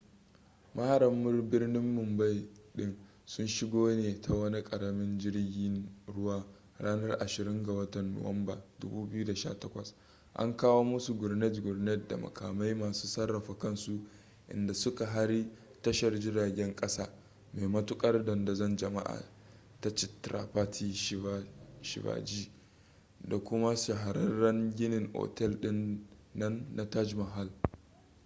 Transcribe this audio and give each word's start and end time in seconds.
maharan 0.75 1.49
birnin 1.51 1.85
mumbai 1.95 2.45
din 2.75 2.97
sun 3.25 3.47
shigo 3.47 3.87
ne 3.95 4.19
ta 4.21 4.33
wani 4.33 4.63
karamin 4.63 5.19
jirgin 5.19 5.87
ruwa 6.07 6.45
ranar 6.79 7.17
26 7.21 7.63
ga 7.65 7.73
watan 7.73 8.13
nuwamban 8.13 8.59
2008 8.79 9.93
an 10.33 10.57
kawo 10.57 10.83
musu 10.83 11.13
gurnet-gurnet 11.13 12.07
da 12.07 12.17
makamai 12.17 12.73
masu 12.75 13.07
sarrafa 13.07 13.57
kansu 13.57 13.99
inda 14.49 14.73
suka 14.73 15.05
hari 15.05 15.47
tashar 15.81 16.19
jiragen 16.19 16.75
kasa 16.75 17.09
mai 17.53 17.67
matukar 17.67 18.25
dandazon 18.25 18.77
jama'a 18.77 19.23
ta 19.81 19.89
chhatrapati 19.91 20.93
shivaji 21.81 22.51
da 23.29 23.37
kuma 23.39 23.75
shahararren 23.75 24.75
ginin 24.75 25.09
otel 25.13 25.59
din 25.59 26.07
nan 26.33 26.67
na 26.75 26.89
taj 26.89 27.13
mahal 27.13 27.49